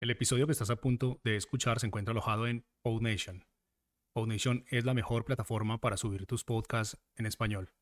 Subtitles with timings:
[0.00, 3.44] El episodio que estás a punto de escuchar se encuentra alojado en PodNation.
[4.14, 7.74] PodNation es la mejor plataforma para subir tus podcasts en español.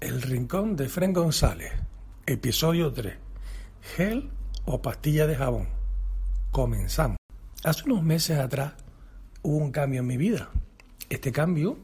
[0.00, 1.72] El Rincón de Fren González,
[2.26, 3.16] episodio 3.
[3.94, 4.28] Gel
[4.64, 5.68] o pastilla de jabón.
[6.50, 7.18] Comenzamos.
[7.62, 8.74] Hace unos meses atrás
[9.46, 10.50] hubo un cambio en mi vida.
[11.08, 11.78] Este cambio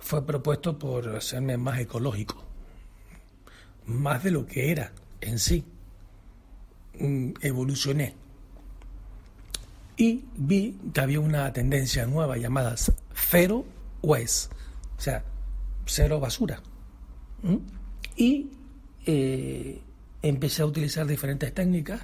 [0.00, 2.42] fue propuesto por hacerme más ecológico,
[3.86, 5.64] más de lo que era en sí.
[6.98, 8.14] Mm, evolucioné
[9.96, 12.74] y vi que había una tendencia nueva llamada
[13.14, 13.64] Zero
[14.02, 14.54] Waste,
[14.98, 15.24] o sea,
[15.86, 16.60] cero basura.
[18.16, 18.50] Y
[19.06, 19.80] eh,
[20.22, 22.02] empecé a utilizar diferentes técnicas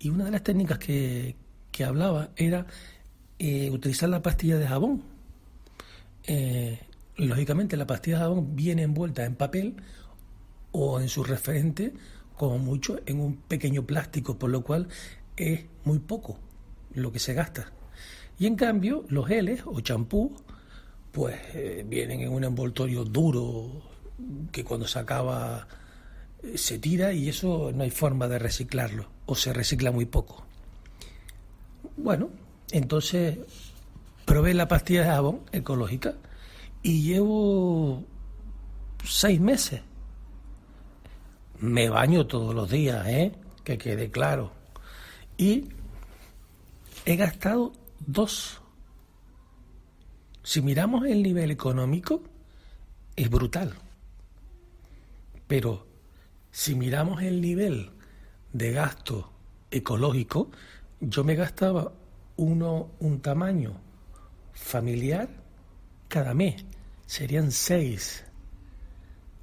[0.00, 1.36] y una de las técnicas que,
[1.70, 2.66] que hablaba era
[3.38, 5.02] eh, utilizar la pastilla de jabón.
[6.24, 6.80] Eh,
[7.16, 9.76] lógicamente la pastilla de jabón viene envuelta en papel
[10.72, 11.92] o en su referente,
[12.36, 14.88] como mucho, en un pequeño plástico, por lo cual
[15.36, 16.38] es muy poco
[16.94, 17.72] lo que se gasta.
[18.38, 20.36] Y en cambio, los geles o champú,
[21.12, 23.82] pues eh, vienen en un envoltorio duro
[24.52, 25.66] que cuando se acaba
[26.54, 30.44] se tira y eso no hay forma de reciclarlo o se recicla muy poco.
[31.96, 32.30] Bueno,
[32.70, 33.38] entonces
[34.24, 36.14] probé la pastilla de jabón ecológica
[36.82, 38.04] y llevo
[39.04, 39.82] seis meses.
[41.58, 43.32] Me baño todos los días, ¿eh?
[43.64, 44.52] que quede claro.
[45.38, 45.68] Y
[47.04, 47.72] he gastado
[48.06, 48.60] dos.
[50.42, 52.22] Si miramos el nivel económico,
[53.16, 53.74] es brutal.
[55.46, 55.86] Pero
[56.50, 57.90] si miramos el nivel
[58.52, 59.32] de gasto
[59.70, 60.50] ecológico,
[61.00, 61.92] yo me gastaba
[62.36, 63.80] uno un tamaño
[64.52, 65.28] familiar
[66.08, 66.64] cada mes.
[67.06, 68.24] Serían seis.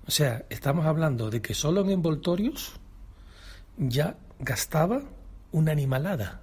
[0.05, 2.73] O sea, estamos hablando de que solo en envoltorios
[3.78, 5.01] ya gastaba
[5.51, 6.41] una animalada.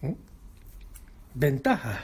[0.00, 0.12] ¿Mm?
[1.34, 2.00] Ventaja.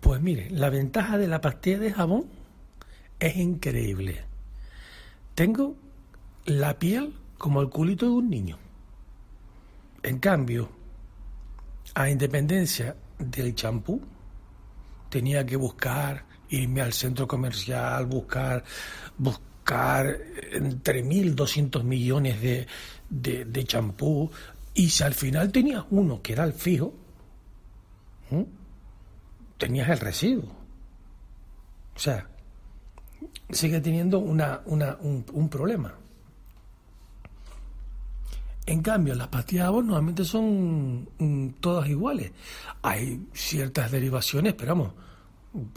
[0.00, 2.26] Pues mire, la ventaja de la pastilla de jabón
[3.18, 4.24] es increíble.
[5.34, 5.76] Tengo
[6.44, 8.58] la piel como el culito de un niño.
[10.02, 10.70] En cambio,
[11.94, 14.00] a independencia del champú,
[15.08, 18.64] tenía que buscar, irme al centro comercial, buscar,
[19.18, 20.16] buscar
[20.52, 22.66] entre 1.200 millones de,
[23.08, 24.30] de, champú,
[24.74, 26.94] y si al final tenías uno que era el fijo,
[29.58, 30.50] tenías el residuo.
[31.94, 32.26] O sea,
[33.50, 35.94] sigue teniendo una, una, un, un problema.
[38.66, 42.32] En cambio, las pastillas de jabón normalmente son mm, todas iguales.
[42.82, 44.92] Hay ciertas derivaciones, pero vamos,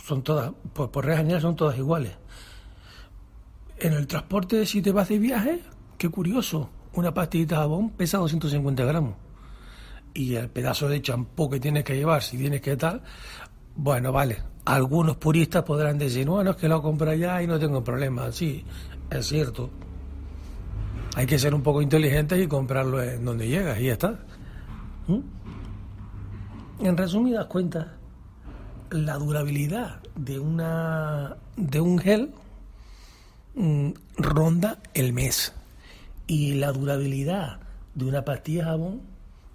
[0.04, 2.12] son todas, por, por regla general son todas iguales.
[3.80, 5.62] En el transporte, si te vas de viaje,
[5.98, 9.16] qué curioso, una pastillita de jabón pesa 250 gramos.
[10.14, 13.02] Y el pedazo de champú que tienes que llevar, si tienes que tal,
[13.76, 14.38] bueno, vale.
[14.66, 18.32] Algunos puristas podrán decir, bueno, es que lo compro allá y no tengo problema.
[18.32, 18.64] Sí,
[19.10, 19.70] es cierto
[21.16, 24.20] hay que ser un poco inteligente y comprarlo en donde llega y ya está.
[25.08, 25.20] ¿Mm?
[26.86, 27.88] En resumidas cuentas,
[28.90, 32.32] la durabilidad de una de un gel
[33.56, 35.54] mm, ronda el mes
[36.28, 37.60] y la durabilidad
[37.96, 39.14] de una pastilla de jabón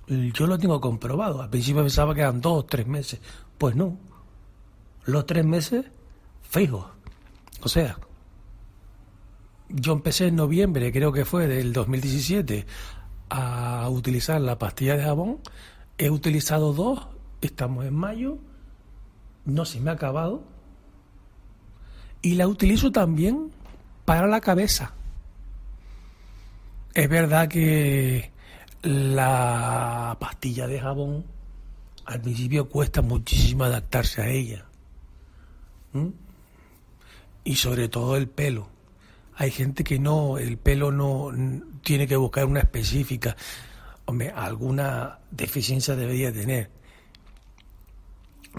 [0.08, 1.42] yo lo tengo comprobado.
[1.42, 3.20] Al principio pensaba que eran dos o tres meses.
[3.58, 3.98] Pues no.
[5.04, 5.84] Los tres meses
[6.42, 6.86] fijos.
[7.62, 7.98] O sea,
[9.68, 12.66] yo empecé en noviembre, creo que fue del 2017,
[13.30, 15.38] a utilizar la pastilla de jabón.
[15.98, 17.06] He utilizado dos,
[17.40, 18.38] estamos en mayo,
[19.44, 20.42] no se me ha acabado.
[22.22, 23.50] Y la utilizo también
[24.04, 24.94] para la cabeza.
[26.94, 28.32] Es verdad que
[28.82, 31.24] la pastilla de jabón
[32.06, 34.64] al principio cuesta muchísimo adaptarse a ella.
[37.44, 38.77] Y sobre todo el pelo
[39.40, 41.30] hay gente que no, el pelo no
[41.84, 43.36] tiene que buscar una específica.
[44.04, 46.70] Hombre, alguna deficiencia debería tener.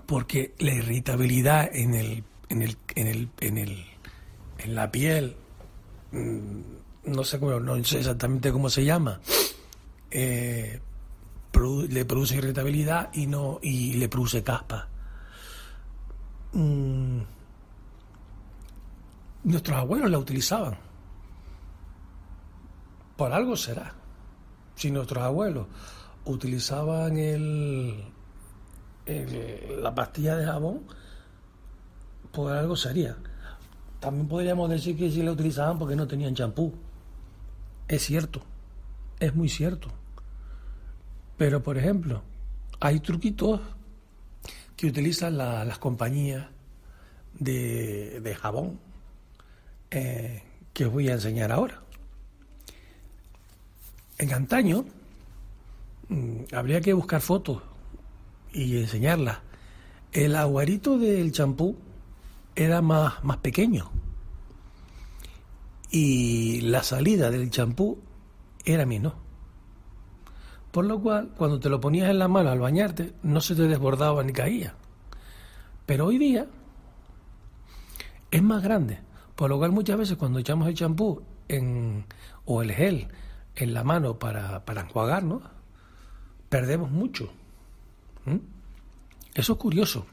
[0.06, 3.86] Porque la irritabilidad en el, en el, en el, en el,
[4.58, 5.36] en la piel,
[6.14, 6.60] mm,
[7.12, 9.20] no sé cómo, no sé exactamente cómo se llama,
[10.12, 10.80] eh,
[11.90, 14.88] le produce irritabilidad y no, y le produce caspa.
[16.54, 17.20] Mm,
[19.44, 20.78] Nuestros abuelos la utilizaban.
[23.16, 23.94] Por algo será.
[24.76, 25.68] Si nuestros abuelos
[26.26, 28.04] utilizaban el,
[29.82, 30.82] la pastilla de jabón,
[32.32, 33.18] pues algo sería.
[34.00, 36.74] También podríamos decir que si la utilizaban porque no tenían champú.
[37.88, 38.42] Es cierto,
[39.20, 39.90] es muy cierto.
[41.38, 42.22] Pero, por ejemplo,
[42.80, 43.62] hay truquitos
[44.76, 46.48] que utilizan las compañías
[47.34, 48.80] de, jabón
[49.92, 50.44] eh,
[50.74, 51.82] que os voy a enseñar ahora.
[54.18, 54.86] En antaño
[56.10, 57.62] mm, habría que buscar fotos
[58.52, 59.40] y enseñarlas.
[60.12, 61.78] El aguarito del champú
[62.56, 63.92] era más, más pequeño
[65.92, 68.00] y la salida del champú
[68.66, 69.14] era menos.
[70.72, 73.64] Por lo cual, cuando te lo ponías en la mano al bañarte, no se te
[73.64, 74.76] desbordaba ni caía.
[75.86, 76.46] Pero hoy día
[78.30, 79.00] es más grande.
[79.40, 81.24] Por lo cual muchas veces cuando echamos el champú
[82.44, 83.08] o el gel
[83.56, 85.44] en la mano para, para enjuagarnos,
[86.50, 87.32] perdemos mucho.
[89.34, 90.06] Eso es curioso.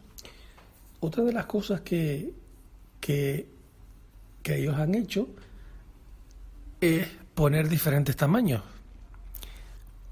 [1.00, 2.34] Otra de las cosas que,
[3.00, 3.49] que,
[4.44, 5.26] que ellos han hecho
[6.81, 8.62] es poner diferentes tamaños,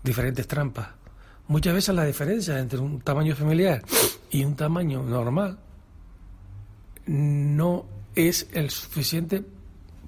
[0.03, 0.89] diferentes trampas.
[1.47, 3.81] Muchas veces la diferencia entre un tamaño familiar
[4.33, 5.57] y un tamaño normal
[7.07, 9.45] no es el suficiente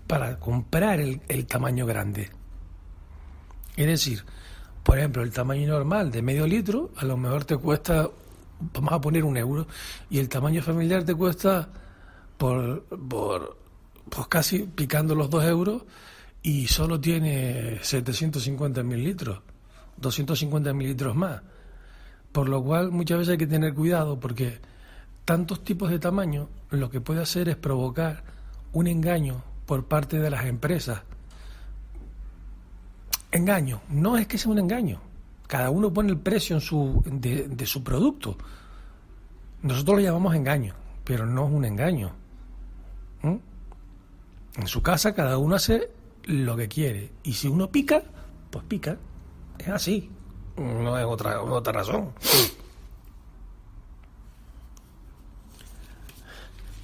[0.06, 2.31] para comprar el, el tamaño grande.
[3.76, 4.25] Es decir,
[4.82, 8.08] por ejemplo, el tamaño normal de medio litro a lo mejor te cuesta,
[8.73, 9.67] vamos a poner un euro,
[10.08, 11.69] y el tamaño familiar te cuesta
[12.38, 13.58] por, por
[14.09, 15.82] pues casi picando los dos euros
[16.43, 19.41] y solo tiene 750 mil litros,
[19.97, 21.43] 250 mil litros más.
[22.31, 24.61] Por lo cual muchas veces hay que tener cuidado porque
[25.26, 28.25] tantos tipos de tamaño lo que puede hacer es provocar
[28.73, 31.02] un engaño por parte de las empresas
[33.37, 33.82] engaño.
[33.90, 35.00] No es que sea un engaño.
[35.46, 38.37] Cada uno pone el precio en su, de, su producto.
[39.62, 40.75] Nosotros lo llamamos engaño,
[41.05, 42.12] pero no es un engaño.
[43.23, 43.37] ¿Mm?
[44.58, 45.90] En su casa cada uno hace
[46.25, 47.12] lo que quiere.
[47.23, 48.02] Y si uno pica,
[48.50, 48.96] pues pica.
[49.58, 50.11] Es así.
[50.56, 52.12] No es otra, otra razón.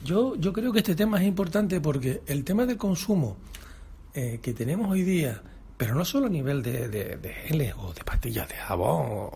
[0.05, 3.37] Yo, yo creo que este tema es importante porque el tema del consumo
[4.15, 5.43] eh, que tenemos hoy día
[5.83, 9.31] pero no solo a nivel de, de, geles o de pastillas de jabón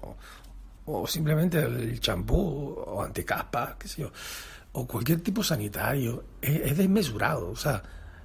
[0.84, 4.12] o, simplemente el champú o anticaspa, qué sé yo,
[4.70, 7.50] o cualquier tipo sanitario, es, desmesurado.
[7.50, 7.82] O sea,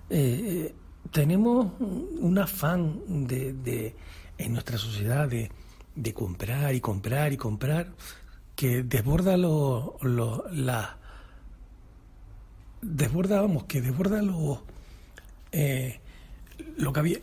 [0.08, 0.76] eh, eh,
[1.10, 3.96] tenemos un afán de, de,
[4.38, 5.52] en nuestra sociedad de,
[5.96, 7.88] de comprar y comprar y comprar
[8.56, 11.00] que desborda lo, lo la
[12.82, 14.64] desborda vamos que desborda lo
[15.52, 16.00] eh,
[16.78, 17.20] lo que había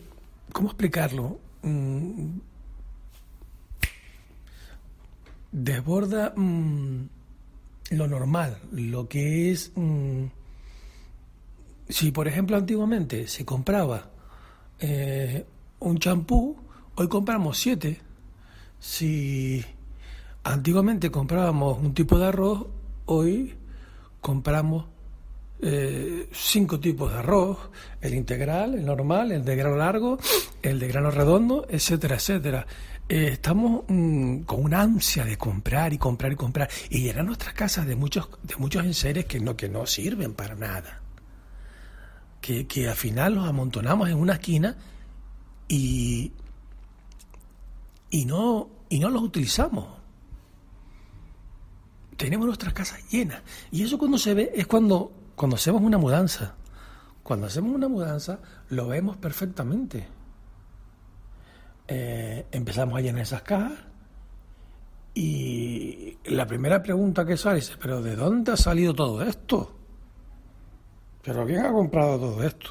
[0.52, 1.38] ¿Cómo explicarlo?
[1.62, 2.38] Mm,
[5.52, 7.08] desborda mm,
[7.90, 9.72] lo normal, lo que es...
[9.75, 10.25] Mm,
[11.88, 14.10] si, por ejemplo, antiguamente se compraba
[14.78, 15.46] eh,
[15.81, 16.56] un champú,
[16.96, 18.00] hoy compramos siete.
[18.78, 19.64] Si
[20.44, 22.66] antiguamente comprábamos un tipo de arroz,
[23.06, 23.55] hoy
[24.20, 24.87] compramos
[25.60, 27.58] eh, cinco tipos de arroz,
[28.00, 30.19] el integral, el normal, el de grano largo,
[30.62, 32.66] el de grano redondo, etcétera, etcétera.
[33.08, 37.55] Eh, estamos mm, con una ansia de comprar y comprar y comprar y llenar nuestras
[37.55, 41.00] casas de muchos de muchos enseres que no que no sirven para nada.
[42.41, 44.77] Que, que al final los amontonamos en una esquina
[45.67, 46.32] y
[48.10, 49.86] y no y no los utilizamos.
[52.17, 56.56] Tenemos nuestras casas llenas y eso cuando se ve es cuando cuando hacemos una mudanza,
[57.22, 58.40] cuando hacemos una mudanza,
[58.70, 60.04] lo vemos perfectamente.
[61.86, 63.78] Eh, empezamos a llenar esas cajas
[65.14, 69.76] y la primera pregunta que sale es, pero ¿de dónde ha salido todo esto?
[71.22, 72.70] ¿Pero quién ha comprado todo esto?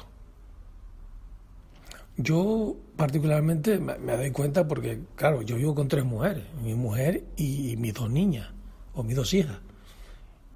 [2.18, 7.76] Yo particularmente me, doy cuenta porque, claro, yo vivo con tres mujeres, mi mujer y
[7.78, 8.50] mis dos niñas,
[8.92, 9.58] o mis dos hijas.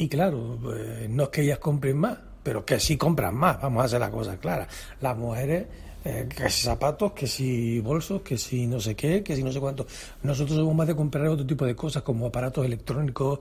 [0.02, 3.82] Y claro, eh, no es que ellas compren más, pero que sí compran más, vamos
[3.82, 4.66] a hacer las cosas claras.
[5.00, 5.68] Las mujeres,
[6.04, 9.52] eh, que si zapatos, que si bolsos, que si no sé qué, que si no
[9.52, 9.86] sé cuánto.
[10.24, 13.38] Nosotros somos más de comprar otro tipo de cosas como aparatos electrónicos,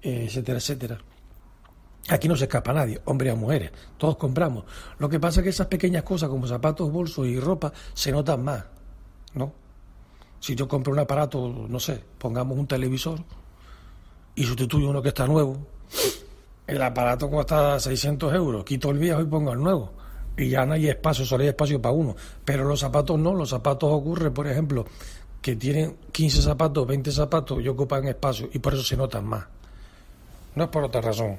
[0.00, 0.98] eh, etcétera, etcétera.
[2.08, 4.66] Aquí no se escapa nadie, hombres o mujeres, todos compramos.
[5.00, 8.44] Lo que pasa es que esas pequeñas cosas como zapatos, bolsos y ropa se notan
[8.44, 8.64] más,
[9.34, 9.52] ¿no?
[10.38, 13.18] Si yo compro un aparato, no sé, pongamos un televisor
[14.36, 15.74] y sustituyo uno que está nuevo,
[16.66, 19.92] el aparato cuesta 600 euros, quito el viejo y pongo el nuevo.
[20.36, 22.16] Y ya no hay espacio, solo hay espacio para uno.
[22.44, 24.84] Pero los zapatos no, los zapatos ocurre, por ejemplo,
[25.40, 29.44] que tienen 15 zapatos, 20 zapatos y ocupan espacio y por eso se notan más.
[30.54, 31.38] No es por otra razón.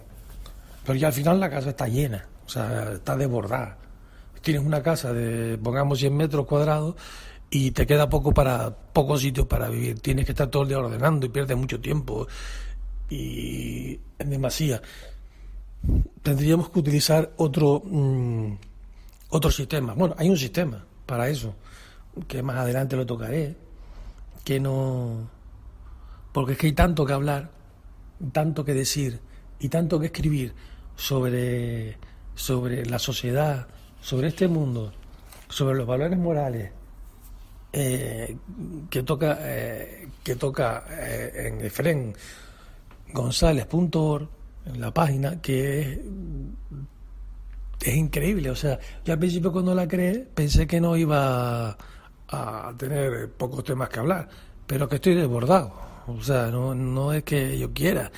[0.86, 3.78] Pero ya al final la casa está llena, o sea, está desbordada.
[4.42, 6.96] Tienes una casa de, pongamos, 100 metros cuadrados
[7.50, 10.00] y te queda poco para pocos sitios para vivir.
[10.00, 12.28] Tienes que estar todo el día ordenando y pierdes mucho tiempo
[13.10, 14.82] y en demasía.
[16.24, 18.54] Tendríamos que utilizar otro mm,
[19.30, 19.94] otro sistema.
[19.94, 21.56] Bueno, hay un sistema para eso
[22.28, 23.56] que más adelante lo tocaré,
[24.44, 25.30] que no
[26.32, 27.50] porque es que hay tanto que hablar,
[28.32, 29.20] tanto que decir
[29.60, 30.54] y tanto que escribir
[30.96, 31.98] sobre
[32.36, 33.68] sobre la sociedad,
[34.02, 34.94] sobre este mundo,
[35.50, 36.72] sobre los valores morales
[37.72, 38.38] eh,
[38.90, 42.16] que toca eh, que toca eh, en Efren
[43.14, 44.28] González.org,
[44.66, 46.02] en la página, que
[47.82, 48.50] es, increíble.
[48.50, 51.78] O sea, yo al principio cuando la creé pensé que no iba
[52.28, 54.28] a tener pocos temas que hablar,
[54.66, 55.74] pero que estoy desbordado.
[56.08, 58.12] O sea, no, no es que yo quiera,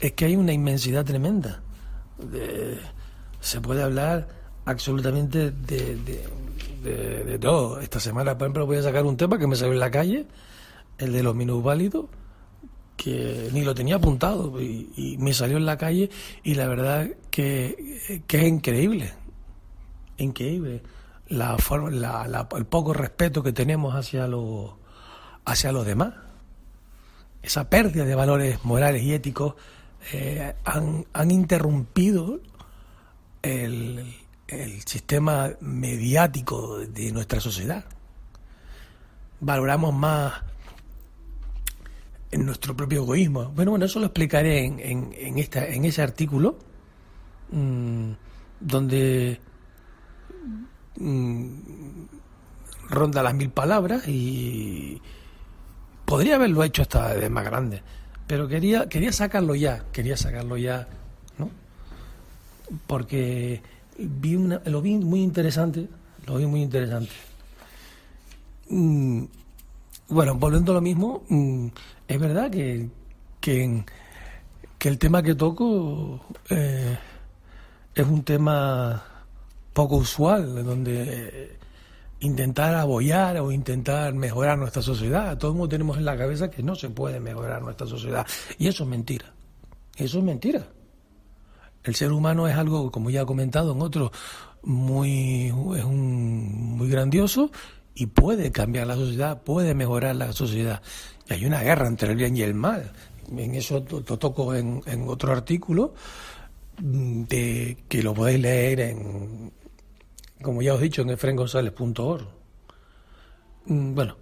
[0.00, 1.60] es que hay una inmensidad tremenda.
[3.40, 4.28] se puede hablar
[4.64, 5.96] absolutamente de,
[6.82, 7.80] de, todo.
[7.80, 10.26] Esta semana, por ejemplo, voy a sacar un tema que me salió en la calle,
[10.98, 12.06] el de los minusválidos,
[13.02, 16.10] que ni lo tenía apuntado y, me salió en la calle
[16.42, 19.14] y la verdad que, que es increíble,
[20.18, 20.82] increíble
[21.28, 24.72] la forma, la, el poco respeto que tenemos hacia los
[25.46, 26.12] hacia los demás.
[27.42, 29.54] Esa pérdida de valores morales y éticos
[30.12, 32.40] eh, han, han interrumpido
[33.40, 34.14] el,
[34.46, 37.86] el sistema mediático de nuestra sociedad.
[39.40, 40.49] Valoramos más
[42.30, 43.50] en nuestro propio egoísmo.
[43.54, 46.58] Bueno, bueno, eso lo explicaré en, en, esta, en ese artículo,
[47.50, 48.12] mmm,
[48.60, 49.40] donde
[50.96, 51.50] mmm,
[52.88, 55.00] ronda las mil palabras y
[56.04, 57.82] podría haberlo hecho hasta de más grande,
[58.26, 60.88] pero quería, quería sacarlo ya, quería sacarlo ya,
[61.38, 61.50] ¿no?
[62.86, 63.62] Porque
[63.98, 65.88] vi una, lo vi muy interesante,
[66.26, 67.12] lo vi muy interesante.
[68.68, 69.24] Mm,
[70.08, 71.66] bueno, volviendo a lo mismo, mm,
[72.10, 72.88] es verdad que,
[73.40, 73.84] que,
[74.80, 76.98] el tema que toco eh,
[77.94, 79.00] es un tema
[79.72, 81.56] poco usual, donde
[82.18, 85.38] intentar apoyar o intentar mejorar nuestra sociedad.
[85.38, 88.26] Todos mundo tenemos en la cabeza que no se puede mejorar nuestra sociedad.
[88.58, 89.32] Y eso es mentira.
[89.96, 90.66] Eso es mentira.
[91.84, 94.10] El ser humano es algo, como ya he comentado en otro,
[94.64, 97.52] muy, es un, muy grandioso
[97.94, 100.82] y puede cambiar la sociedad, puede mejorar la sociedad.
[101.28, 102.92] Y hay una guerra entre el bien y el mal.
[103.36, 105.94] En eso lo toco en, otro artículo
[106.78, 109.52] mm, de que lo podéis leer en,
[110.42, 112.26] como ya os he dicho, en efrengonzález.org.
[113.66, 114.16] Mm, bueno,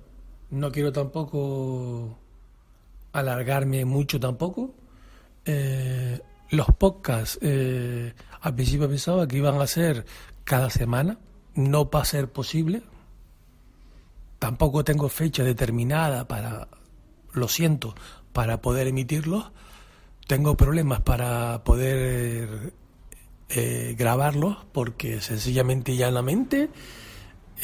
[0.51, 2.19] no quiero tampoco
[3.13, 4.75] alargarme mucho tampoco.
[5.45, 6.21] Eh,
[6.51, 10.05] los podcasts, eh, al principio pensaba que iban a ser
[10.45, 11.19] cada semana,
[11.55, 12.83] no va a ser posible,
[14.39, 16.69] Tampoco tengo fecha determinada para,
[17.33, 17.95] lo siento,
[18.33, 19.51] para poder emitirlos.
[20.27, 22.73] Tengo problemas para poder
[23.49, 26.69] eh, grabarlos porque sencillamente y llanamente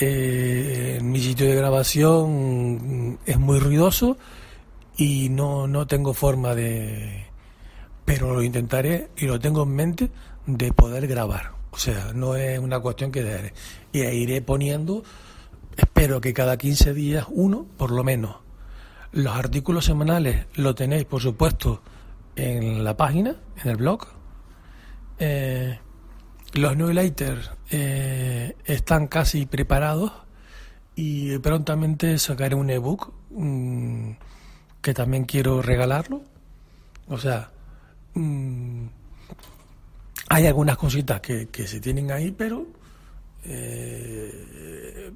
[0.01, 4.17] eh, mi sitio de grabación es muy ruidoso
[4.97, 7.27] y no, no tengo forma de...
[8.05, 10.11] Pero lo intentaré y lo tengo en mente
[10.47, 11.53] de poder grabar.
[11.71, 13.23] O sea, no es una cuestión que...
[13.23, 13.53] De,
[13.93, 15.05] y iré poniendo
[15.77, 18.37] Espero que cada 15 días uno, por lo menos.
[19.13, 21.83] Los artículos semanales lo tenéis, por supuesto,
[22.37, 24.07] en la página, en el blog.
[25.19, 25.79] Eh,
[26.55, 30.13] los newsletters eh, están casi preparados
[30.97, 34.11] y prontamente sacaré un ebook mm,
[34.81, 36.23] que también quiero regalarlo.
[37.09, 37.51] O sea,
[38.15, 38.87] mm,
[40.29, 42.67] hay algunas cositas que, se tienen ahí, pero
[43.45, 45.13] eh,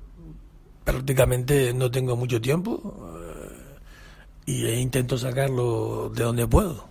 [0.93, 2.81] prácticamente no tengo mucho tiempo
[3.21, 3.81] eh,
[4.47, 6.89] y intento sacarlo de donde puedo.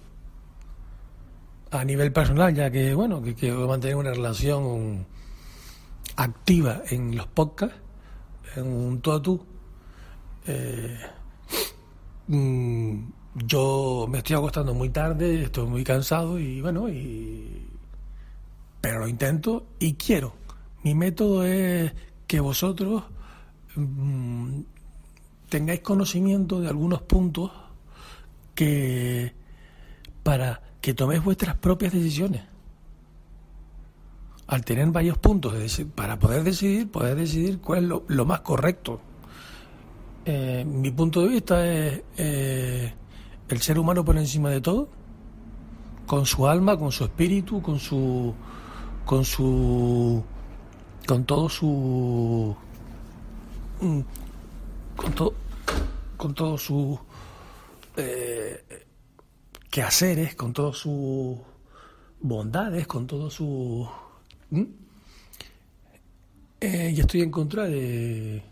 [1.71, 5.05] A nivel personal, ya que, bueno, que quiero mantener una relación
[6.15, 7.75] activa en los podcasts,
[8.55, 9.43] en un tú.
[10.45, 10.97] Eh,
[12.27, 12.99] mm,
[13.47, 17.67] yo me estoy acostando muy tarde, estoy muy cansado y bueno, y
[18.79, 20.35] pero lo intento y quiero.
[20.83, 21.91] Mi método es
[22.27, 23.03] que vosotros
[23.77, 24.61] Mm,
[25.49, 27.51] tengáis conocimiento de algunos puntos
[28.55, 29.33] que
[30.23, 32.41] para que toméis vuestras propias decisiones.
[34.47, 35.53] Al tener varios puntos
[35.93, 38.99] para poder decidir, poder decidir cuál es lo, más correcto.
[40.25, 42.93] Eh, mi punto de vista es eh,
[43.47, 44.89] el ser humano por encima de todo,
[46.07, 48.33] con su alma, con su espíritu, con su,
[49.05, 50.23] con su,
[51.05, 52.55] con todo su,
[53.79, 55.33] con todo,
[56.15, 56.99] con todo su
[57.95, 58.85] eh,
[59.69, 61.37] quehaceres, con todas sus
[62.19, 63.87] bondades, con todo su,
[66.59, 68.43] eh, y estoy en contra de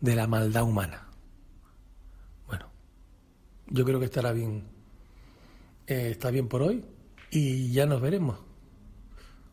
[0.00, 1.06] de la maldad humana.
[2.46, 2.66] Bueno,
[3.68, 4.64] yo creo que estará bien,
[5.86, 6.84] eh, está bien por hoy
[7.30, 8.38] y ya nos veremos.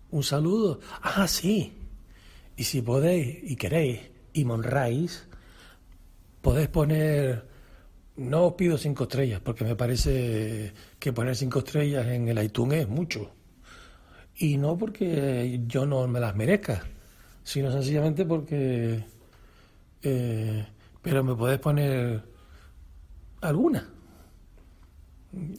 [0.09, 0.79] Un saludo.
[1.01, 1.73] Ah, sí.
[2.55, 3.99] Y si podéis y queréis
[4.37, 5.27] y monráis,
[6.41, 7.43] podéis poner,
[8.17, 12.81] no os pido cinco estrellas, porque me parece que poner cinco estrellas en el iTunes
[12.81, 13.31] es mucho.
[14.35, 16.83] Y no porque yo no me las merezca,
[17.43, 19.03] sino sencillamente porque
[20.03, 20.67] eh,
[21.01, 22.21] pero me podés poner
[23.41, 23.89] alguna.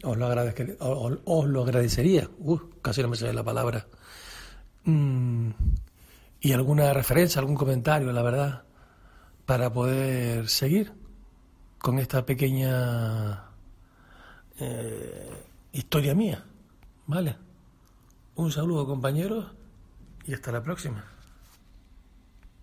[0.05, 0.29] Os lo,
[1.25, 2.31] os, lo agradecería.
[2.39, 3.89] Uh, casi no me sale la palabra.
[4.85, 5.51] Mm,
[6.41, 8.63] y alguna referencia, algún comentario, la verdad,
[9.49, 10.93] para poder seguir
[11.79, 13.45] con esta pequeña
[14.61, 16.45] eh, historia mía.
[17.07, 17.35] ¿Vale?
[18.35, 19.47] Un saludo compañeros
[20.27, 21.03] y hasta la próxima.